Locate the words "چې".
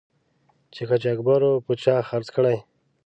0.73-0.81